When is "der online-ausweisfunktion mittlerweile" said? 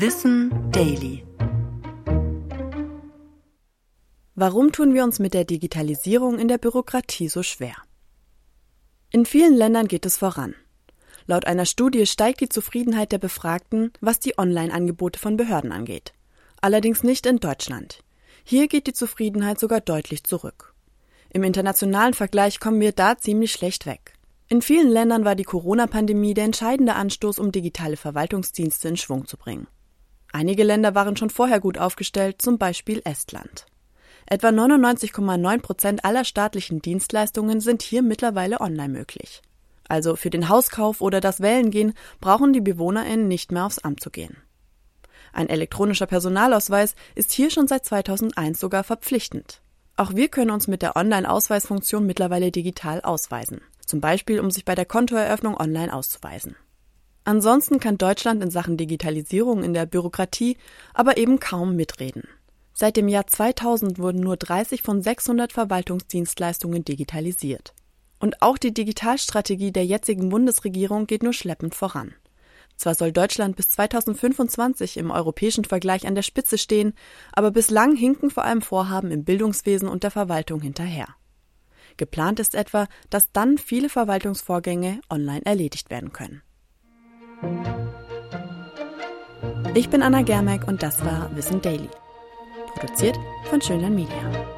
50.82-52.52